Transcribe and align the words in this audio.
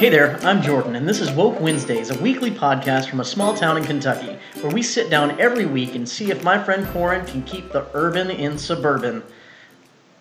Hey 0.00 0.08
there, 0.08 0.38
I'm 0.42 0.62
Jordan, 0.62 0.96
and 0.96 1.06
this 1.06 1.20
is 1.20 1.30
Woke 1.30 1.60
Wednesdays, 1.60 2.08
a 2.08 2.18
weekly 2.22 2.50
podcast 2.50 3.10
from 3.10 3.20
a 3.20 3.24
small 3.24 3.52
town 3.52 3.76
in 3.76 3.84
Kentucky, 3.84 4.38
where 4.62 4.72
we 4.72 4.82
sit 4.82 5.10
down 5.10 5.38
every 5.38 5.66
week 5.66 5.94
and 5.94 6.08
see 6.08 6.30
if 6.30 6.42
my 6.42 6.58
friend 6.64 6.86
Corin 6.86 7.26
can 7.26 7.42
keep 7.42 7.70
the 7.70 7.84
urban 7.92 8.30
in 8.30 8.56
suburban. 8.56 9.22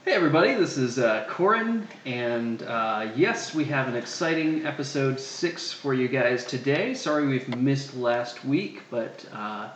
Hey 0.04 0.12
everybody, 0.12 0.54
this 0.54 0.78
is 0.78 1.00
uh, 1.00 1.26
Corin, 1.30 1.88
and 2.06 2.62
uh, 2.64 3.10
yes, 3.16 3.56
we 3.56 3.64
have 3.64 3.88
an 3.88 3.96
exciting 3.96 4.66
episode 4.66 5.18
six 5.18 5.72
for 5.72 5.94
you 5.94 6.10
guys 6.10 6.44
today. 6.44 6.94
Sorry 6.94 7.26
we've 7.26 7.48
missed 7.56 7.96
last 7.96 8.44
week, 8.44 8.82
but 8.92 9.26
uh, 9.32 9.70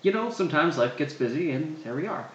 you 0.00 0.12
know, 0.12 0.30
sometimes 0.30 0.78
life 0.78 0.96
gets 0.96 1.12
busy, 1.12 1.50
and 1.50 1.76
here 1.84 1.94
we 1.94 2.06
are. 2.06 2.26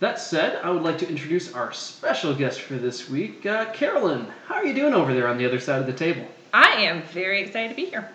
That 0.00 0.20
said, 0.20 0.60
I 0.62 0.68
would 0.68 0.82
like 0.82 0.98
to 0.98 1.08
introduce 1.08 1.54
our 1.54 1.72
special 1.72 2.34
guest 2.34 2.60
for 2.60 2.74
this 2.74 3.08
week, 3.08 3.46
uh, 3.46 3.72
Carolyn. 3.72 4.26
How 4.46 4.56
are 4.56 4.66
you 4.66 4.74
doing 4.74 4.92
over 4.92 5.14
there 5.14 5.26
on 5.26 5.38
the 5.38 5.46
other 5.46 5.58
side 5.58 5.80
of 5.80 5.86
the 5.86 5.94
table? 5.94 6.26
I 6.56 6.84
am 6.84 7.02
very 7.02 7.42
excited 7.42 7.68
to 7.68 7.74
be 7.74 7.84
here. 7.84 8.08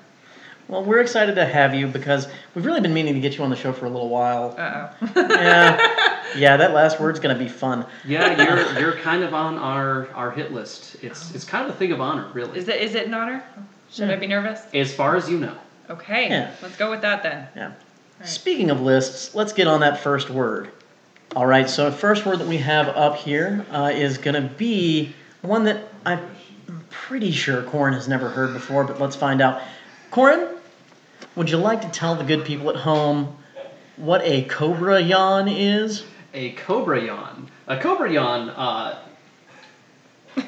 Well, 0.67 0.83
we're 0.83 1.01
excited 1.01 1.35
to 1.35 1.45
have 1.45 1.75
you 1.75 1.85
because 1.85 2.27
we've 2.55 2.65
really 2.65 2.81
been 2.81 2.93
meaning 2.93 3.13
to 3.13 3.19
get 3.19 3.37
you 3.37 3.43
on 3.43 3.51
the 3.51 3.55
show 3.55 3.71
for 3.71 3.85
a 3.85 3.89
little 3.89 4.09
while. 4.09 4.55
Uh 4.57 4.89
oh. 4.99 5.27
Yeah, 5.29 6.25
yeah, 6.35 6.57
that 6.57 6.73
last 6.73 6.99
word's 6.99 7.19
gonna 7.19 7.37
be 7.37 7.47
fun. 7.47 7.85
Yeah, 8.03 8.41
you're 8.41 8.79
you're 8.79 8.93
kind 8.93 9.21
of 9.21 9.35
on 9.35 9.59
our, 9.59 10.07
our 10.13 10.31
hit 10.31 10.51
list. 10.53 10.95
It's 11.03 11.35
it's 11.35 11.45
kind 11.45 11.69
of 11.69 11.75
a 11.75 11.77
thing 11.77 11.91
of 11.91 12.01
honor, 12.01 12.31
really. 12.33 12.57
is 12.57 12.67
it 12.67 12.81
is 12.81 12.95
it 12.95 13.05
an 13.05 13.13
honor? 13.13 13.43
Should 13.91 14.09
I 14.09 14.15
be 14.15 14.25
nervous? 14.25 14.61
As 14.73 14.91
far 14.91 15.15
as 15.15 15.29
you 15.29 15.37
know. 15.37 15.55
Okay. 15.91 16.29
Yeah. 16.29 16.55
Let's 16.63 16.77
go 16.77 16.89
with 16.89 17.01
that 17.01 17.21
then. 17.21 17.47
Yeah. 17.55 17.73
Right. 18.19 18.27
Speaking 18.27 18.71
of 18.71 18.81
lists, 18.81 19.35
let's 19.35 19.53
get 19.53 19.67
on 19.67 19.81
that 19.81 19.99
first 19.99 20.31
word. 20.31 20.71
All 21.35 21.45
right, 21.45 21.69
so 21.69 21.89
the 21.89 21.95
first 21.95 22.25
word 22.25 22.39
that 22.39 22.47
we 22.47 22.57
have 22.57 22.89
up 22.89 23.17
here 23.17 23.65
uh, 23.71 23.91
is 23.93 24.17
going 24.17 24.35
to 24.35 24.49
be 24.49 25.13
one 25.41 25.63
that 25.63 25.87
I'm 26.05 26.19
pretty 26.91 27.31
sure 27.31 27.63
Corin 27.63 27.93
has 27.93 28.07
never 28.07 28.29
heard 28.29 28.53
before, 28.53 28.83
but 28.83 28.99
let's 28.99 29.15
find 29.15 29.41
out. 29.41 29.61
Corin, 30.11 30.47
would 31.35 31.49
you 31.49 31.57
like 31.57 31.81
to 31.81 31.89
tell 31.89 32.15
the 32.15 32.23
good 32.23 32.45
people 32.45 32.69
at 32.69 32.75
home 32.75 33.37
what 33.97 34.21
a 34.23 34.43
cobra 34.43 34.99
yawn 35.01 35.47
is? 35.47 36.03
a 36.33 36.51
cobra 36.53 37.03
yawn. 37.03 37.49
A 37.67 37.77
cobra 37.77 38.11
yawn, 38.11 38.49
uh, 38.49 38.99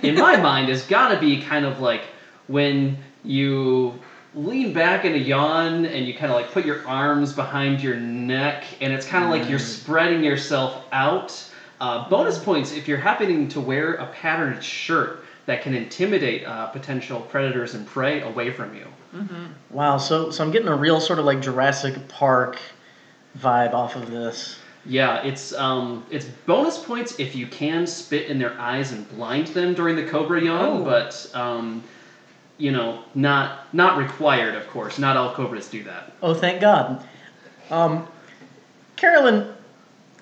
in 0.02 0.16
my 0.16 0.38
mind, 0.42 0.70
has 0.70 0.86
got 0.86 1.10
to 1.10 1.20
be 1.20 1.42
kind 1.42 1.66
of 1.66 1.80
like 1.80 2.04
when 2.48 2.98
you 3.24 4.00
lean 4.36 4.74
back 4.74 5.06
in 5.06 5.14
a 5.14 5.18
yawn 5.18 5.86
and 5.86 6.06
you 6.08 6.14
kind 6.14 6.32
of 6.32 6.38
like 6.38 6.52
put 6.52 6.66
your 6.66 6.86
arms 6.88 7.34
behind 7.34 7.82
your 7.82 7.96
neck, 7.96 8.64
and 8.82 8.94
it's 8.94 9.06
kind 9.06 9.24
of 9.24 9.30
like 9.30 9.50
you're 9.50 9.60
spreading 9.60 10.24
yourself 10.24 10.86
out. 10.92 11.50
Uh, 11.82 12.08
bonus 12.08 12.40
points 12.40 12.72
if 12.72 12.88
you're 12.88 12.98
happening 12.98 13.50
to 13.50 13.60
wear 13.60 13.96
a 13.96 14.06
patterned 14.08 14.64
shirt 14.64 15.23
that 15.46 15.62
can 15.62 15.74
intimidate 15.76 16.46
uh, 16.46 16.68
potential 16.68 17.20
predators 17.22 17.74
and 17.74 17.86
prey 17.86 18.22
away 18.22 18.52
from 18.52 18.76
you. 18.76 18.86
Wow, 19.70 19.98
so 19.98 20.32
so 20.32 20.44
I'm 20.44 20.52
getting 20.52 20.68
a 20.70 20.76
real 20.76 21.00
sort 21.00 21.20
of 21.20 21.26
like 21.26 21.40
Jurassic 21.42 22.08
Park 22.08 22.58
vibe 23.38 23.74
off 23.74 23.96
of 23.96 24.10
this. 24.10 24.58
Yeah, 24.86 25.22
it's 25.24 25.54
um, 25.54 26.06
it's 26.10 26.26
bonus 26.26 26.78
points 26.78 27.20
if 27.20 27.36
you 27.36 27.48
can 27.48 27.86
spit 27.88 28.28
in 28.30 28.40
their 28.40 28.60
eyes 28.60 28.92
and 28.92 29.08
blind 29.16 29.48
them 29.48 29.74
during 29.76 29.96
the 29.96 30.06
cobra 30.08 30.42
yawn, 30.42 30.82
Oh. 30.82 30.84
but 30.84 31.30
um, 31.36 31.84
you 32.58 32.72
know, 32.72 33.04
not 33.16 33.74
not 33.74 33.98
required, 33.98 34.56
of 34.56 34.68
course. 34.70 34.98
Not 34.98 35.16
all 35.16 35.34
cobras 35.34 35.68
do 35.70 35.84
that. 35.84 36.12
Oh, 36.22 36.34
thank 36.34 36.60
God. 36.60 37.04
Um, 37.70 38.08
Carolyn, 38.96 39.54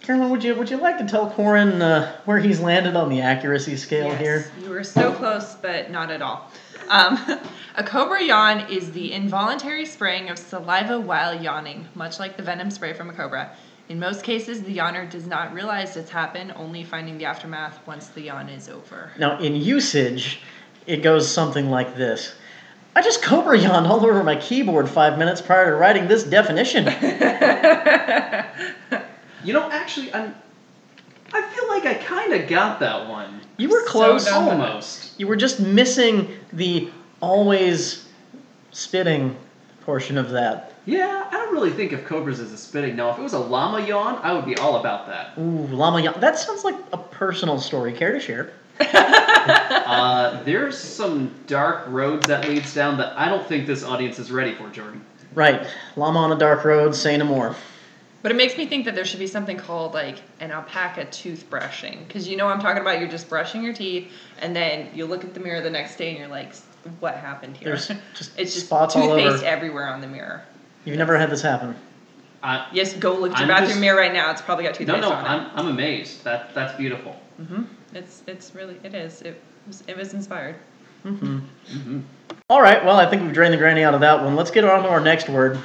Carolyn, 0.01 0.31
would 0.31 0.43
you 0.43 0.55
would 0.55 0.69
you 0.69 0.77
like 0.77 0.97
to 0.97 1.05
tell 1.05 1.29
Corin 1.29 1.81
uh, 1.81 2.17
where 2.25 2.39
he's 2.39 2.59
landed 2.59 2.95
on 2.95 3.09
the 3.09 3.21
accuracy 3.21 3.77
scale 3.77 4.07
yes. 4.07 4.19
here? 4.19 4.51
You 4.63 4.71
were 4.71 4.83
so 4.83 5.13
close, 5.13 5.55
but 5.55 5.91
not 5.91 6.09
at 6.09 6.23
all. 6.23 6.49
Um, 6.89 7.19
a 7.75 7.83
cobra 7.83 8.23
yawn 8.23 8.61
is 8.71 8.91
the 8.91 9.11
involuntary 9.11 9.85
spraying 9.85 10.29
of 10.29 10.39
saliva 10.39 10.99
while 10.99 11.39
yawning, 11.39 11.87
much 11.93 12.19
like 12.19 12.35
the 12.35 12.41
venom 12.41 12.71
spray 12.71 12.93
from 12.93 13.11
a 13.11 13.13
cobra. 13.13 13.55
In 13.89 13.99
most 13.99 14.23
cases, 14.23 14.63
the 14.63 14.77
yawner 14.77 15.07
does 15.07 15.27
not 15.27 15.53
realize 15.53 15.95
it's 15.97 16.09
happened, 16.09 16.53
only 16.55 16.83
finding 16.83 17.19
the 17.19 17.25
aftermath 17.25 17.79
once 17.85 18.07
the 18.07 18.21
yawn 18.21 18.49
is 18.49 18.69
over. 18.69 19.11
Now, 19.19 19.37
in 19.39 19.55
usage, 19.55 20.41
it 20.87 21.03
goes 21.03 21.29
something 21.29 21.69
like 21.69 21.95
this. 21.95 22.33
I 22.95 23.01
just 23.01 23.21
cobra 23.21 23.57
yawned 23.57 23.85
all 23.85 24.05
over 24.05 24.23
my 24.23 24.35
keyboard 24.35 24.89
five 24.89 25.19
minutes 25.19 25.41
prior 25.41 25.67
to 25.67 25.75
writing 25.75 26.07
this 26.07 26.23
definition. 26.23 26.85
You 29.43 29.53
know, 29.53 29.69
actually, 29.69 30.13
I'm. 30.13 30.35
I 31.33 31.41
feel 31.41 31.67
like 31.69 31.85
I 31.85 31.93
kind 31.93 32.33
of 32.33 32.49
got 32.49 32.79
that 32.81 33.07
one. 33.07 33.41
You 33.57 33.69
were 33.69 33.83
close. 33.85 34.25
dumb. 34.25 34.49
Almost. 34.49 35.19
you 35.19 35.27
were 35.27 35.37
just 35.37 35.59
missing 35.59 36.39
the 36.51 36.89
always 37.21 38.07
spitting 38.71 39.37
portion 39.85 40.17
of 40.17 40.31
that. 40.31 40.73
Yeah, 40.85 41.27
I 41.29 41.31
don't 41.31 41.53
really 41.53 41.71
think 41.71 41.91
of 41.91 42.03
cobras 42.05 42.39
as 42.39 42.51
a 42.51 42.57
spitting. 42.57 42.95
Now, 42.95 43.11
if 43.11 43.19
it 43.19 43.21
was 43.21 43.33
a 43.33 43.39
llama 43.39 43.85
yawn, 43.85 44.19
I 44.23 44.33
would 44.33 44.45
be 44.45 44.57
all 44.57 44.77
about 44.77 45.07
that. 45.07 45.37
Ooh, 45.37 45.67
llama 45.67 46.01
yawn. 46.01 46.19
That 46.19 46.37
sounds 46.37 46.63
like 46.63 46.75
a 46.91 46.97
personal 46.97 47.59
story. 47.59 47.93
Care 47.93 48.11
to 48.13 48.19
share? 48.19 48.53
Uh, 49.41 50.41
there's 50.43 50.77
some 50.77 51.33
dark 51.47 51.83
roads 51.87 52.25
that 52.27 52.47
leads 52.47 52.73
down 52.73 52.97
that 52.97 53.17
I 53.17 53.27
don't 53.27 53.45
think 53.45 53.67
this 53.67 53.83
audience 53.83 54.19
is 54.19 54.31
ready 54.31 54.53
for, 54.55 54.69
Jordan. 54.69 55.03
Right. 55.33 55.67
Llama 55.95 56.19
on 56.19 56.31
a 56.31 56.37
dark 56.37 56.63
road, 56.63 56.95
say 56.95 57.17
no 57.17 57.25
more. 57.25 57.55
But 58.21 58.31
it 58.31 58.35
makes 58.35 58.55
me 58.57 58.67
think 58.67 58.85
that 58.85 58.93
there 58.93 59.05
should 59.05 59.19
be 59.19 59.27
something 59.27 59.57
called 59.57 59.93
like 59.93 60.17
an 60.39 60.51
alpaca 60.51 61.05
toothbrushing. 61.05 62.07
Because 62.07 62.27
you 62.27 62.37
know 62.37 62.45
what 62.45 62.53
I'm 62.55 62.61
talking 62.61 62.81
about? 62.81 62.99
You're 62.99 63.09
just 63.09 63.27
brushing 63.29 63.63
your 63.63 63.73
teeth, 63.73 64.11
and 64.39 64.55
then 64.55 64.89
you 64.93 65.05
look 65.05 65.23
at 65.23 65.33
the 65.33 65.39
mirror 65.39 65.61
the 65.61 65.69
next 65.71 65.95
day 65.97 66.09
and 66.09 66.19
you're 66.19 66.27
like, 66.27 66.53
what 66.99 67.15
happened 67.15 67.57
here? 67.57 67.69
There's 67.69 67.87
just 68.15 68.31
it's 68.37 68.53
just 68.53 68.65
spots 68.67 68.95
all 68.95 69.07
toothpaste 69.07 69.37
over. 69.37 69.45
everywhere 69.45 69.87
on 69.87 70.01
the 70.01 70.07
mirror. 70.07 70.43
You've 70.85 70.97
never 70.97 71.17
had 71.17 71.29
this 71.29 71.41
happen. 71.41 71.75
I, 72.43 72.67
Yes, 72.73 72.93
go 72.93 73.13
look 73.13 73.31
at 73.33 73.39
your 73.39 73.43
I'm 73.43 73.47
bathroom 73.49 73.69
just- 73.69 73.81
mirror 73.81 73.99
right 73.99 74.13
now. 74.13 74.31
It's 74.31 74.41
probably 74.41 74.63
got 74.65 74.73
no, 74.73 74.77
toothpaste 74.85 75.01
no, 75.01 75.11
on 75.13 75.25
I'm, 75.25 75.51
I'm 75.59 75.67
amazed. 75.67 76.23
That 76.23 76.53
that's 76.55 76.75
beautiful. 76.77 77.15
it. 77.39 77.43
hmm 77.45 77.63
It's 77.93 78.23
it's 78.27 78.53
really 78.55 78.79
it 78.83 78.93
is. 78.93 79.21
It 79.23 79.39
was, 79.67 79.83
it 79.87 79.97
was 79.97 80.13
inspired. 80.13 80.55
hmm 81.03 81.39
hmm 81.67 81.99
All 82.49 82.61
right. 82.61 82.83
Well, 82.85 82.97
I 82.97 83.07
think 83.07 83.23
we've 83.23 83.33
drained 83.33 83.53
the 83.53 83.57
granny 83.57 83.83
out 83.83 83.93
of 83.95 84.01
that 84.01 84.23
one. 84.23 84.35
Let's 84.35 84.51
get 84.51 84.63
on 84.63 84.83
to 84.83 84.89
our 84.89 84.99
next 84.99 85.27
word. 85.29 85.59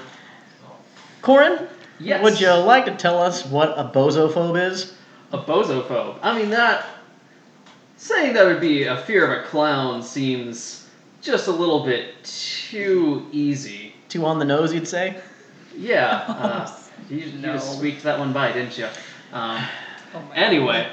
Corin, 1.23 1.67
Yes. 1.99 2.23
would 2.23 2.41
you 2.41 2.53
like 2.53 2.85
to 2.87 2.95
tell 2.95 3.23
us 3.23 3.45
what 3.47 3.71
a 3.77 3.85
bozophobe 3.85 4.71
is? 4.71 4.95
A 5.33 5.39
bozophobe. 5.39 6.19
I 6.23 6.39
mean 6.39 6.51
that. 6.51 6.87
Saying 7.97 8.35
that 8.35 8.45
would 8.45 8.61
be 8.61 8.85
a 8.85 8.99
fear 8.99 9.31
of 9.31 9.45
a 9.45 9.49
clown 9.49 10.03
seems 10.03 10.87
just 11.23 11.49
a 11.49 11.53
little 11.53 11.85
bit 11.85 12.23
too 12.25 13.27
easy. 13.33 13.95
Too 14.09 14.25
on 14.27 14.39
the 14.39 14.45
nose, 14.45 14.73
you'd 14.73 14.89
say. 14.89 15.21
Yeah. 15.77 16.25
Uh, 17.07 17.11
you, 17.11 17.19
you 17.19 17.39
no. 17.39 17.53
just 17.53 17.77
squeaked 17.77 18.03
that 18.03 18.19
one 18.19 18.33
by, 18.33 18.51
didn't 18.53 18.77
you? 18.79 18.89
Um, 19.33 19.63
Oh 20.15 20.23
my 20.29 20.37
Anyway, 20.37 20.89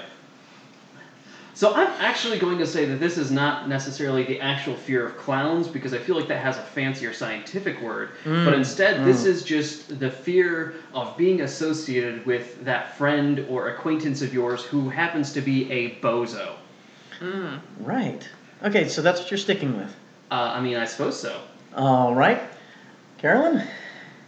so 1.56 1.74
I'm 1.74 1.88
actually 2.00 2.40
going 2.40 2.58
to 2.58 2.66
say 2.66 2.86
that 2.86 3.00
this 3.00 3.18
is 3.18 3.30
not 3.32 3.70
necessarily 3.70 4.24
the 4.24 4.40
actual 4.40 4.76
fear 4.76 5.06
of 5.06 5.18
clowns 5.18 5.68
because 5.68 5.94
I 5.94 6.00
feel 6.00 6.16
like 6.16 6.28
that 6.28 6.42
has 6.42 6.58
a 6.58 6.62
fancier 6.64 7.14
scientific 7.14 7.80
word. 7.82 8.12
Mm, 8.24 8.46
But 8.46 8.56
instead, 8.56 9.06
this 9.06 9.24
mm. 9.24 9.28
is 9.28 9.44
just 9.44 10.00
the 10.00 10.10
fear 10.10 10.74
of 10.94 11.16
being 11.16 11.42
associated 11.42 12.26
with 12.26 12.64
that 12.66 12.98
friend 12.98 13.46
or 13.50 13.70
acquaintance 13.70 14.22
of 14.22 14.34
yours 14.34 14.64
who 14.64 14.90
happens 14.90 15.32
to 15.34 15.42
be 15.42 15.72
a 15.72 15.96
bozo. 16.02 16.56
Mm. 17.20 17.60
Right. 17.80 18.28
Okay, 18.64 18.88
so 18.88 19.02
that's 19.02 19.20
what 19.22 19.30
you're 19.30 19.38
sticking 19.38 19.78
with. 19.78 19.96
Uh, 20.32 20.54
I 20.56 20.62
mean, 20.62 20.78
I 20.78 20.86
suppose 20.86 21.20
so. 21.20 21.40
All 21.76 22.16
right. 22.16 22.42
Carolyn? 23.20 23.68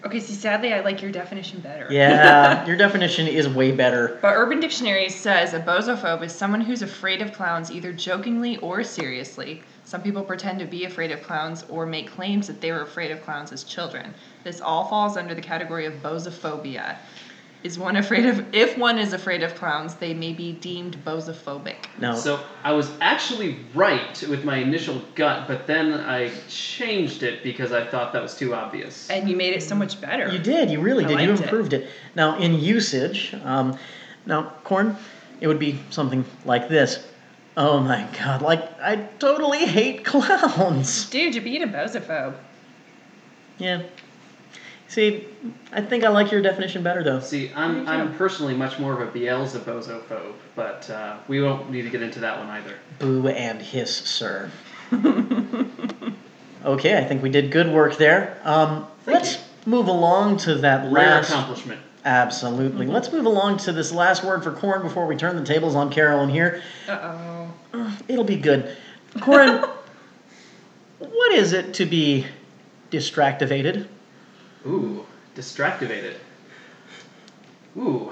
Okay, 0.05 0.19
see, 0.19 0.35
sadly, 0.35 0.71
I 0.71 0.81
like 0.81 1.01
your 1.01 1.11
definition 1.11 1.61
better. 1.61 1.87
Yeah, 1.89 2.63
your 2.67 2.77
definition 2.77 3.27
is 3.27 3.49
way 3.49 3.71
better. 3.71 4.19
But 4.21 4.35
Urban 4.35 4.59
Dictionary 4.59 5.09
says 5.09 5.55
a 5.55 5.59
bozophobe 5.59 6.21
is 6.21 6.33
someone 6.33 6.61
who's 6.61 6.83
afraid 6.83 7.23
of 7.23 7.33
clowns 7.33 7.71
either 7.71 7.91
jokingly 7.91 8.57
or 8.57 8.83
seriously. 8.83 9.63
Some 9.83 10.03
people 10.03 10.23
pretend 10.23 10.59
to 10.59 10.65
be 10.65 10.85
afraid 10.85 11.11
of 11.11 11.23
clowns 11.23 11.63
or 11.69 11.87
make 11.87 12.11
claims 12.11 12.45
that 12.45 12.61
they 12.61 12.71
were 12.71 12.81
afraid 12.81 13.09
of 13.09 13.23
clowns 13.23 13.51
as 13.51 13.63
children. 13.63 14.13
This 14.43 14.61
all 14.61 14.87
falls 14.87 15.17
under 15.17 15.33
the 15.33 15.41
category 15.41 15.87
of 15.87 15.93
bozophobia. 16.03 16.97
Is 17.63 17.79
one 17.79 17.95
afraid 17.95 18.27
of 18.27 18.45
if 18.53 18.77
one 18.77 18.99
is 18.99 19.13
afraid 19.13 19.41
of 19.41 19.55
clowns, 19.55 19.95
they 19.95 20.13
may 20.13 20.33
be 20.33 20.51
deemed 20.51 21.03
bozophobic. 21.03 21.87
No. 21.99 22.15
So 22.15 22.39
I 22.63 22.73
was 22.73 22.91
actually 23.01 23.57
right 23.73 24.23
with 24.29 24.43
my 24.43 24.57
initial 24.57 25.01
gut, 25.15 25.47
but 25.47 25.65
then 25.65 25.93
I 25.93 26.31
changed 26.47 27.23
it 27.23 27.41
because 27.41 27.71
I 27.71 27.83
thought 27.83 28.13
that 28.13 28.21
was 28.21 28.35
too 28.37 28.53
obvious. 28.53 29.09
And 29.09 29.27
you 29.27 29.35
made 29.35 29.55
it 29.55 29.63
so 29.63 29.73
much 29.73 29.99
better. 29.99 30.31
You 30.31 30.37
did. 30.37 30.69
You 30.69 30.79
really 30.79 31.05
I 31.05 31.07
did. 31.07 31.19
You 31.21 31.27
liked 31.29 31.39
it. 31.39 31.43
improved 31.45 31.73
it. 31.73 31.89
Now, 32.15 32.37
in 32.37 32.59
usage, 32.59 33.33
um, 33.43 33.77
now, 34.27 34.53
Corin, 34.63 34.95
it 35.41 35.47
would 35.47 35.59
be 35.59 35.79
something 35.89 36.25
like 36.45 36.69
this. 36.69 37.05
Oh 37.57 37.79
my 37.79 38.07
god, 38.17 38.41
like, 38.41 38.79
I 38.81 38.97
totally 39.19 39.65
hate 39.65 40.03
clowns. 40.05 41.09
Dude, 41.09 41.35
you 41.35 41.41
beat 41.41 41.59
being 41.59 41.63
a 41.63 41.67
bozophobe. 41.67 42.35
Yeah. 43.57 43.83
See, 44.87 45.25
I 45.71 45.81
think 45.81 46.03
I 46.03 46.09
like 46.09 46.31
your 46.31 46.41
definition 46.41 46.83
better, 46.83 47.03
though. 47.03 47.19
See, 47.19 47.51
I'm, 47.55 47.87
I'm 47.87 48.15
personally 48.15 48.53
much 48.53 48.79
more 48.79 48.93
of 48.93 49.01
a 49.01 49.11
Beelzebuzophobe, 49.19 50.33
but 50.55 50.89
uh, 50.89 51.17
we 51.27 51.41
won't 51.41 51.71
need 51.71 51.81
to 51.83 51.89
get 51.89 52.01
into 52.01 52.19
that 52.19 52.37
one 52.37 52.49
either. 52.49 52.75
Boo 52.99 53.27
and 53.27 53.61
hiss, 53.61 53.95
sir. 53.95 54.51
Okay, 56.65 56.97
I 56.97 57.03
think 57.03 57.21
we 57.21 57.29
did 57.29 57.51
good 57.51 57.71
work 57.71 57.95
there. 57.97 58.41
Um, 58.43 58.87
Thank 59.05 59.19
let's 59.19 59.37
move 59.67 59.87
along 59.87 60.37
to 60.37 60.55
that 60.55 60.91
Rare 60.91 61.17
last. 61.17 61.29
accomplishment. 61.29 61.79
Absolutely. 62.03 62.87
Let's 62.87 63.11
move 63.11 63.25
along 63.25 63.57
to 63.59 63.71
this 63.71 63.91
last 63.91 64.23
word 64.23 64.43
for 64.43 64.51
Corin 64.51 64.81
before 64.81 65.05
we 65.05 65.15
turn 65.15 65.35
the 65.35 65.45
tables 65.45 65.75
on 65.75 65.91
Carolyn 65.91 66.29
here. 66.29 66.63
Uh 66.87 67.17
oh. 67.73 67.97
It'll 68.07 68.23
be 68.23 68.37
good. 68.37 68.75
Corin, 69.21 69.63
what 70.99 71.31
is 71.33 71.53
it 71.53 71.75
to 71.75 71.85
be 71.85 72.25
distractivated? 72.91 73.87
Ooh, 74.65 75.05
distractivated. 75.35 76.15
Ooh, 77.77 78.11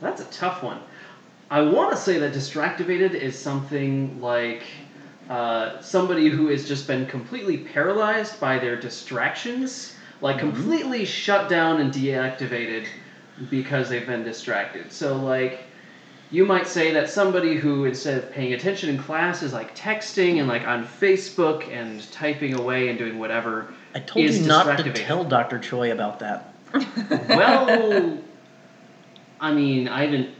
that's 0.00 0.20
a 0.22 0.24
tough 0.26 0.62
one. 0.62 0.80
I 1.50 1.62
want 1.62 1.90
to 1.90 1.96
say 1.96 2.18
that 2.18 2.32
distractivated 2.32 3.14
is 3.14 3.38
something 3.38 4.20
like 4.20 4.62
uh, 5.28 5.80
somebody 5.80 6.28
who 6.28 6.48
has 6.48 6.66
just 6.66 6.86
been 6.86 7.06
completely 7.06 7.58
paralyzed 7.58 8.40
by 8.40 8.58
their 8.58 8.76
distractions, 8.76 9.94
like 10.20 10.38
completely 10.38 11.04
shut 11.04 11.48
down 11.48 11.80
and 11.80 11.92
deactivated 11.92 12.86
because 13.50 13.88
they've 13.88 14.06
been 14.06 14.24
distracted. 14.24 14.92
So, 14.92 15.16
like, 15.16 15.60
you 16.30 16.44
might 16.44 16.66
say 16.66 16.92
that 16.92 17.10
somebody 17.10 17.56
who 17.56 17.84
instead 17.84 18.18
of 18.18 18.30
paying 18.32 18.52
attention 18.52 18.90
in 18.90 18.98
class 18.98 19.42
is 19.42 19.52
like 19.52 19.74
texting 19.76 20.38
and 20.38 20.48
like 20.48 20.66
on 20.66 20.84
Facebook 20.84 21.68
and 21.68 22.10
typing 22.12 22.58
away 22.58 22.88
and 22.88 22.98
doing 22.98 23.18
whatever. 23.18 23.72
I 23.94 24.00
told 24.00 24.24
you 24.24 24.46
not 24.46 24.78
to 24.78 24.92
tell 24.92 25.24
Dr. 25.24 25.58
Choi 25.58 25.92
about 25.92 26.20
that. 26.20 26.54
Well, 27.28 28.18
I 29.40 29.52
mean, 29.52 29.88
I 29.88 30.04
haven't 30.04 30.30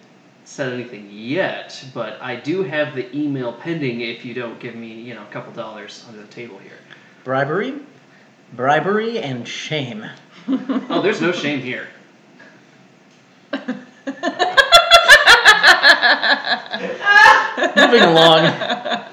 said 0.44 0.72
anything 0.72 1.08
yet, 1.10 1.84
but 1.94 2.20
I 2.20 2.36
do 2.36 2.62
have 2.62 2.94
the 2.94 3.14
email 3.16 3.52
pending 3.52 4.00
if 4.00 4.24
you 4.24 4.34
don't 4.34 4.58
give 4.60 4.74
me, 4.74 4.92
you 4.92 5.14
know, 5.14 5.22
a 5.22 5.32
couple 5.32 5.52
dollars 5.52 6.04
under 6.08 6.20
the 6.20 6.28
table 6.28 6.58
here. 6.58 6.78
Bribery, 7.24 7.74
bribery, 8.54 9.18
and 9.18 9.46
shame. 9.46 10.04
Oh, 10.48 11.02
there's 11.02 11.20
no 11.20 11.32
shame 11.32 11.60
here. 11.60 11.88
Moving 17.76 18.02
along. 18.02 19.04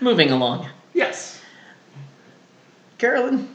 Moving 0.00 0.30
along. 0.30 0.68
Yes. 0.94 1.40
Carolyn? 2.98 3.48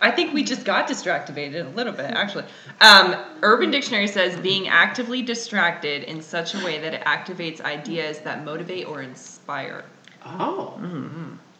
I 0.00 0.10
think 0.12 0.32
we 0.32 0.44
just 0.44 0.64
got 0.64 0.88
distractivated 0.88 1.66
a 1.66 1.76
little 1.76 1.92
bit, 1.92 2.06
actually. 2.12 2.44
Um, 2.80 3.16
Urban 3.42 3.70
Dictionary 3.70 4.06
says 4.06 4.36
being 4.40 4.68
actively 4.68 5.22
distracted 5.22 6.04
in 6.04 6.22
such 6.22 6.54
a 6.54 6.64
way 6.64 6.78
that 6.78 6.94
it 6.94 7.02
activates 7.02 7.60
ideas 7.60 8.20
that 8.20 8.44
motivate 8.44 8.86
or 8.86 9.02
inspire. 9.02 9.84
Oh. 10.24 10.78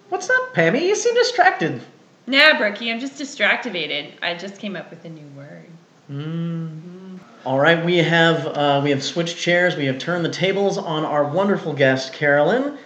What's 0.09 0.31
up, 0.31 0.55
Pammy? 0.55 0.83
You 0.83 0.95
seem 0.95 1.15
distracted. 1.15 1.83
Nah, 2.27 2.59
Brookie, 2.59 2.93
I'm 2.93 3.01
just 3.01 3.15
distractivated. 3.15 4.13
I 4.23 4.35
just 4.35 4.59
came 4.59 4.77
up 4.77 4.91
with 4.91 5.05
a 5.05 5.09
new 5.09 5.27
word. 5.37 5.67
Mm. 6.11 7.19
All 7.45 7.59
right, 7.59 7.85
we 7.85 7.99
have 7.99 8.47
uh, 8.47 8.81
we 8.83 8.91
have 8.91 9.03
switched 9.03 9.37
chairs. 9.37 9.77
We 9.77 9.87
have 9.87 9.99
turned 9.99 10.25
the 10.25 10.31
tables 10.31 10.79
on 10.79 11.05
our 11.05 11.25
wonderful 11.25 11.73
guest, 11.73 12.13
Carolyn. 12.13 12.79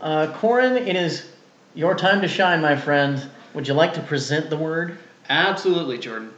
Uh, 0.00 0.32
Corin, 0.38 0.76
it 0.76 0.96
is 0.96 1.30
your 1.74 1.94
time 1.94 2.20
to 2.22 2.28
shine, 2.28 2.60
my 2.60 2.76
friend. 2.76 3.28
Would 3.54 3.66
you 3.66 3.74
like 3.74 3.94
to 3.94 4.02
present 4.02 4.50
the 4.50 4.56
word? 4.56 4.98
Absolutely, 5.28 5.98
Jordan. 5.98 6.32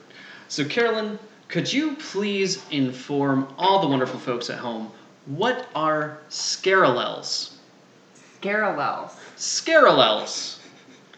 So, 0.49 0.64
Carolyn, 0.64 1.19
could 1.49 1.73
you 1.73 1.97
please 1.97 2.64
inform 2.70 3.53
all 3.59 3.81
the 3.81 3.88
wonderful 3.88 4.19
folks 4.19 4.50
at 4.50 4.59
home 4.59 4.91
what 5.26 5.69
are 5.75 6.19
scarolels? 6.29 7.53
Scarolels. 8.41 9.12
Scarolels. 9.37 10.59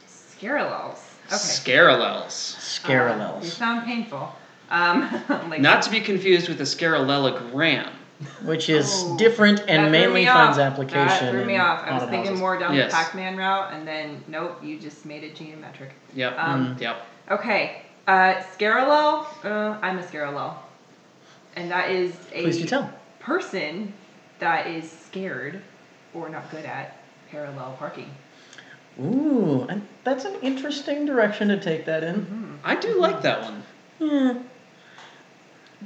Scarolels. 0.06 0.99
Okay. 1.26 1.37
Scarolels. 1.37 2.55
Uh, 2.85 2.91
they 2.91 2.94
Scarolels, 2.94 3.44
sound 3.44 3.87
painful. 3.87 4.32
Um, 4.70 5.23
like 5.49 5.61
Not 5.61 5.82
to 5.82 5.91
be 5.91 6.00
confused 6.00 6.49
with 6.49 6.61
a 6.61 6.64
scarellogram. 6.64 7.91
Which 8.44 8.69
is 8.69 8.88
Oh, 8.93 9.16
different 9.16 9.61
and 9.69 9.90
mainly 9.93 10.22
me 10.22 10.26
finds 10.26 10.58
off. 10.58 10.72
application. 10.72 11.06
That 11.26 11.31
threw 11.31 11.44
me 11.44 11.56
off. 11.56 11.84
I 11.87 11.94
was 11.94 12.02
thinking 12.05 12.25
houses. 12.26 12.38
more 12.40 12.58
down 12.58 12.75
Yes. 12.75 12.90
the 12.93 12.96
Pac-Man 12.96 13.37
route, 13.37 13.72
and 13.72 13.87
then 13.87 14.22
nope, 14.28 14.58
you 14.62 14.78
just 14.78 15.05
made 15.05 15.25
it 15.25 15.34
geometric. 15.34 15.90
Yep. 16.14 16.38
Um, 16.38 16.76
Yep. 16.81 16.96
Okay. 17.32 17.82
Uh, 18.06 18.34
scarolel. 18.56 19.26
Uh, 19.44 19.78
I'm 19.82 19.99
a 19.99 20.02
scarolel, 20.02 20.55
and 21.56 21.70
that 21.70 21.90
is 21.90 22.14
a 22.32 22.50
do 22.52 22.64
tell. 22.66 22.90
person 23.19 23.93
that 24.38 24.67
is 24.67 24.90
scared 24.90 25.60
or 26.12 26.28
not 26.28 26.50
good 26.50 26.64
at 26.67 26.99
parallel 27.31 27.75
parking. 27.78 28.10
Ooh, 29.00 29.67
and 29.69 29.82
that's 30.05 30.25
an 30.25 30.34
interesting 30.43 31.05
direction 31.06 31.49
to 31.49 31.58
take 31.58 31.84
that 31.87 32.05
in. 32.05 32.20
Hmm. 32.26 32.55
I 32.62 32.76
do 32.76 33.00
like 33.00 33.22
that 33.22 33.43
one. 33.43 33.62
Yeah. 33.99 34.34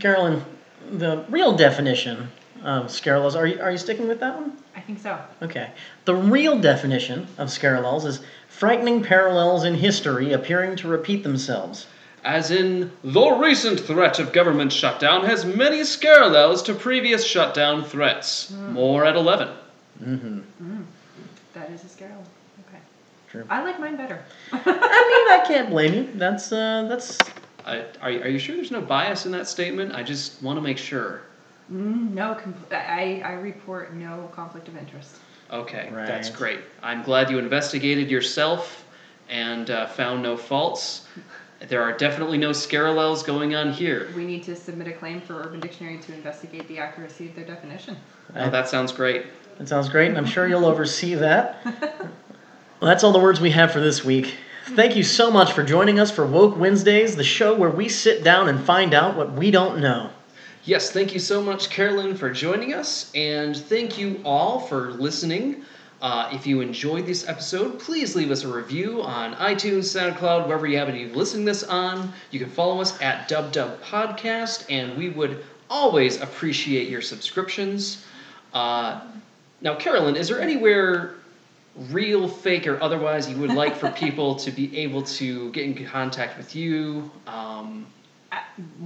Carolyn, 0.00 0.44
the 0.90 1.24
real 1.28 1.56
definition 1.56 2.28
of 2.62 2.86
scarolels, 2.86 3.36
are 3.36 3.46
you, 3.46 3.60
are 3.60 3.70
you 3.70 3.78
sticking 3.78 4.08
with 4.08 4.20
that 4.20 4.34
one? 4.34 4.56
I 4.74 4.80
think 4.80 4.98
so. 4.98 5.18
Okay. 5.42 5.70
The 6.04 6.14
real 6.14 6.58
definition 6.58 7.26
of 7.38 7.48
scarolels 7.48 8.04
is 8.04 8.20
frightening 8.48 9.02
parallels 9.02 9.64
in 9.64 9.74
history 9.74 10.32
appearing 10.32 10.76
to 10.76 10.88
repeat 10.88 11.22
themselves. 11.22 11.86
As 12.24 12.50
in, 12.50 12.90
the 13.04 13.30
recent 13.30 13.78
threat 13.80 14.18
of 14.18 14.32
government 14.32 14.72
shutdown 14.72 15.24
has 15.24 15.44
many 15.44 15.80
scarolels 15.80 16.64
to 16.64 16.74
previous 16.74 17.24
shutdown 17.24 17.84
threats. 17.84 18.50
More 18.50 19.04
at 19.04 19.14
11. 19.14 19.48
Mm-hmm. 20.02 20.82
That 21.54 21.70
is 21.70 21.84
a 21.84 21.86
scarolel. 21.86 22.24
Okay. 22.68 22.78
True. 23.30 23.44
I 23.48 23.62
like 23.62 23.78
mine 23.78 23.96
better. 23.96 24.22
I 24.52 24.56
mean, 24.56 25.40
I 25.40 25.44
can't 25.46 25.70
blame 25.70 25.94
you. 25.94 26.08
That's 26.14 26.52
uh, 26.52 26.86
that's 26.88 27.18
I, 27.68 27.84
are, 28.00 28.08
are 28.08 28.28
you 28.28 28.38
sure 28.38 28.56
there's 28.56 28.70
no 28.70 28.80
bias 28.80 29.26
in 29.26 29.32
that 29.32 29.46
statement? 29.46 29.94
I 29.94 30.02
just 30.02 30.42
want 30.42 30.56
to 30.56 30.62
make 30.62 30.78
sure. 30.78 31.22
Mm, 31.70 32.12
no, 32.12 32.34
compl- 32.34 32.72
I, 32.74 33.20
I 33.24 33.32
report 33.32 33.94
no 33.94 34.30
conflict 34.34 34.68
of 34.68 34.76
interest. 34.76 35.16
Okay, 35.50 35.90
that's 35.92 36.30
great. 36.30 36.60
I'm 36.82 37.02
glad 37.02 37.30
you 37.30 37.38
investigated 37.38 38.10
yourself 38.10 38.84
and 39.28 39.70
uh, 39.70 39.86
found 39.86 40.22
no 40.22 40.36
faults. 40.36 41.06
There 41.68 41.82
are 41.82 41.92
definitely 41.92 42.38
no 42.38 42.50
scarolels 42.50 43.24
going 43.24 43.54
on 43.54 43.72
here. 43.72 44.10
We 44.14 44.24
need 44.24 44.44
to 44.44 44.54
submit 44.54 44.88
a 44.88 44.92
claim 44.92 45.20
for 45.20 45.40
Urban 45.42 45.60
Dictionary 45.60 45.98
to 45.98 46.14
investigate 46.14 46.68
the 46.68 46.78
accuracy 46.78 47.28
of 47.28 47.34
their 47.34 47.44
definition. 47.44 47.96
Oh, 48.36 48.50
that 48.50 48.68
sounds 48.68 48.92
great. 48.92 49.26
that 49.58 49.68
sounds 49.68 49.88
great, 49.88 50.08
and 50.08 50.18
I'm 50.18 50.26
sure 50.26 50.46
you'll 50.46 50.66
oversee 50.66 51.14
that. 51.14 51.64
Well, 51.64 52.10
that's 52.82 53.02
all 53.02 53.12
the 53.12 53.18
words 53.18 53.40
we 53.40 53.50
have 53.50 53.72
for 53.72 53.80
this 53.80 54.04
week. 54.04 54.34
Thank 54.74 54.96
you 54.96 55.02
so 55.02 55.30
much 55.30 55.52
for 55.54 55.62
joining 55.62 55.98
us 55.98 56.10
for 56.10 56.26
Woke 56.26 56.58
Wednesdays, 56.58 57.16
the 57.16 57.24
show 57.24 57.54
where 57.54 57.70
we 57.70 57.88
sit 57.88 58.22
down 58.22 58.50
and 58.50 58.60
find 58.60 58.92
out 58.92 59.16
what 59.16 59.32
we 59.32 59.50
don't 59.50 59.80
know. 59.80 60.10
Yes, 60.64 60.90
thank 60.90 61.14
you 61.14 61.20
so 61.20 61.42
much, 61.42 61.70
Carolyn, 61.70 62.14
for 62.14 62.30
joining 62.30 62.74
us, 62.74 63.10
and 63.14 63.56
thank 63.56 63.98
you 63.98 64.20
all 64.26 64.60
for 64.60 64.92
listening. 64.92 65.64
Uh, 66.02 66.28
if 66.32 66.46
you 66.46 66.60
enjoyed 66.60 67.06
this 67.06 67.26
episode, 67.26 67.80
please 67.80 68.14
leave 68.14 68.30
us 68.30 68.44
a 68.44 68.48
review 68.48 69.02
on 69.02 69.34
iTunes, 69.36 69.84
SoundCloud, 69.84 70.46
wherever 70.46 70.66
you 70.66 70.76
happen 70.76 70.94
to 70.94 71.08
be 71.08 71.14
listening 71.14 71.46
this 71.46 71.64
on. 71.64 72.12
You 72.30 72.38
can 72.38 72.50
follow 72.50 72.80
us 72.80 73.00
at 73.00 73.26
Dub 73.26 73.50
Dub 73.50 73.82
Podcast, 73.82 74.66
and 74.68 74.96
we 74.98 75.08
would 75.08 75.42
always 75.70 76.20
appreciate 76.20 76.90
your 76.90 77.00
subscriptions. 77.00 78.04
Uh, 78.52 79.00
now, 79.62 79.74
Carolyn, 79.76 80.14
is 80.14 80.28
there 80.28 80.40
anywhere 80.40 81.14
real, 81.90 82.28
fake, 82.28 82.66
or 82.66 82.82
otherwise 82.82 83.28
you 83.30 83.36
would 83.38 83.52
like 83.52 83.76
for 83.76 83.90
people 83.90 84.34
to 84.36 84.50
be 84.50 84.76
able 84.78 85.02
to 85.02 85.50
get 85.52 85.64
in 85.64 85.86
contact 85.86 86.36
with 86.36 86.54
you? 86.56 87.10
Um, 87.26 87.86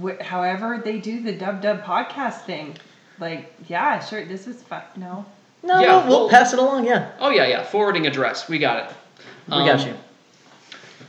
wh- 0.01 0.19
however, 0.21 0.81
they 0.83 0.99
do 0.99 1.21
the 1.21 1.31
Dub 1.33 1.61
Dub 1.61 1.83
podcast 1.83 2.41
thing. 2.41 2.77
Like, 3.19 3.53
yeah, 3.67 3.99
sure, 3.99 4.25
this 4.25 4.47
is 4.47 4.61
fun. 4.63 4.83
No. 4.95 5.25
No, 5.63 5.79
Yeah, 5.79 5.97
we'll, 5.99 6.07
we'll 6.07 6.19
well- 6.21 6.29
pass 6.29 6.51
it 6.53 6.59
along, 6.59 6.85
yeah. 6.85 7.11
oh, 7.19 7.29
yeah, 7.29 7.47
yeah, 7.47 7.63
forwarding 7.63 8.05
address. 8.05 8.49
We 8.49 8.59
got 8.59 8.89
it. 8.89 8.95
We 9.47 9.51
got 9.65 9.79
Um, 9.81 9.87
you. 9.89 9.93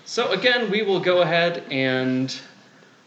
So 0.05 0.31
again, 0.33 0.71
we 0.71 0.83
will 0.83 1.01
go 1.01 1.23
ahead 1.23 1.65
and 1.71 2.35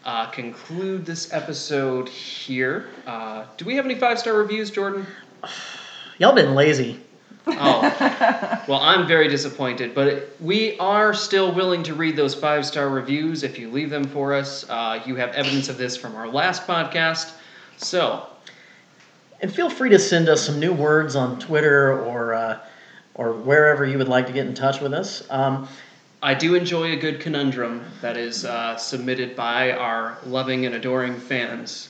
uh, 0.04 0.26
conclude 0.28 1.06
this 1.06 1.32
episode 1.34 2.10
here. 2.10 2.88
Uh, 3.06 3.46
do 3.58 3.66
we 3.66 3.76
have 3.76 3.86
any 3.86 3.96
five 3.96 4.20
star 4.20 4.34
reviews, 4.34 4.72
Jordan? 4.72 5.06
Y'all 6.18 6.34
been 6.34 6.56
lazy. 6.56 7.00
Oh, 7.50 8.64
well, 8.68 8.80
I'm 8.80 9.08
very 9.08 9.28
disappointed, 9.28 9.96
but 9.96 10.36
we 10.40 10.78
are 10.80 11.14
still 11.14 11.52
willing 11.54 11.84
to 11.84 11.94
read 11.94 12.16
those 12.16 12.36
five 12.36 12.66
star 12.66 12.90
reviews 12.90 13.44
if 13.44 13.58
you 13.58 13.70
leave 13.70 13.90
them 13.90 14.04
for 14.06 14.34
us. 14.34 14.66
Uh, 14.70 15.02
you 15.06 15.16
have 15.16 15.34
evidence 15.34 15.70
of 15.70 15.78
this 15.78 15.96
from 15.96 16.16
our 16.16 16.28
last 16.28 16.68
podcast. 16.68 17.34
So, 17.78 18.28
And 19.42 19.54
feel 19.54 19.70
free 19.70 19.90
to 19.90 20.00
send 20.00 20.30
us 20.30 20.46
some 20.46 20.60
new 20.60 20.74
words 20.74 21.16
on 21.16 21.40
Twitter 21.40 22.00
or 22.04 22.34
uh, 22.34 22.60
or 23.16 23.34
wherever 23.34 23.86
you 23.86 23.98
would 23.98 24.08
like 24.08 24.28
to 24.28 24.34
get 24.34 24.46
in 24.46 24.54
touch 24.54 24.80
with 24.80 24.94
us. 24.94 25.24
Um, 25.30 25.68
I 26.22 26.34
do 26.34 26.56
enjoy 26.56 26.94
a 26.94 26.96
good 26.96 27.20
conundrum 27.20 27.86
that 28.02 28.18
is 28.18 28.46
uh, 28.46 28.76
submitted 28.78 29.36
by 29.36 29.72
our 29.72 30.18
loving 30.26 30.66
and 30.66 30.76
adoring 30.76 31.16
fans. 31.16 31.90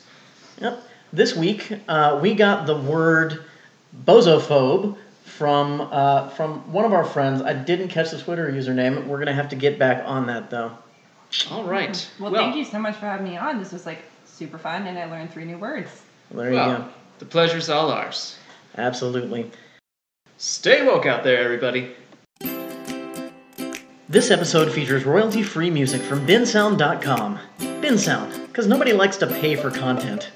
yep. 0.60 0.82
This 1.12 1.34
week 1.34 1.72
uh, 1.88 2.18
we 2.20 2.34
got 2.34 2.66
the 2.66 2.76
word 2.76 3.44
bozophobe 4.04 4.96
from 5.38 5.80
uh, 5.92 6.28
from 6.30 6.70
one 6.72 6.84
of 6.84 6.92
our 6.92 7.04
friends. 7.04 7.40
I 7.42 7.52
didn't 7.52 7.88
catch 7.88 8.10
the 8.10 8.18
Twitter 8.18 8.50
username. 8.50 9.06
We're 9.06 9.18
gonna 9.20 9.32
have 9.32 9.48
to 9.50 9.56
get 9.56 9.78
back 9.78 10.02
on 10.04 10.26
that 10.26 10.50
though. 10.50 10.72
All 11.50 11.62
right. 11.64 12.10
Well, 12.18 12.32
thank 12.32 12.56
you 12.56 12.64
so 12.64 12.78
much 12.80 12.96
for 12.96 13.06
having 13.06 13.24
me 13.28 13.36
on. 13.36 13.58
This 13.60 13.70
was 13.72 13.86
like 13.86 14.00
super 14.26 14.58
fun, 14.58 14.86
and 14.86 14.98
I 14.98 15.04
learned 15.04 15.30
three 15.30 15.44
new 15.44 15.58
words. 15.58 15.90
There 16.32 16.48
you 16.50 16.56
Well, 16.56 16.78
go. 16.78 16.88
the 17.20 17.24
pleasure's 17.26 17.68
all 17.70 17.90
ours. 17.92 18.36
Absolutely. 18.76 19.50
Stay 20.38 20.84
woke 20.86 21.06
out 21.06 21.22
there, 21.24 21.42
everybody. 21.42 21.94
This 24.08 24.30
episode 24.30 24.72
features 24.72 25.04
royalty-free 25.04 25.70
music 25.70 26.00
from 26.00 26.26
bensound.com. 26.26 27.38
Bensound, 27.58 28.46
because 28.46 28.66
nobody 28.66 28.92
likes 28.92 29.18
to 29.18 29.26
pay 29.26 29.54
for 29.54 29.70
content. 29.70 30.30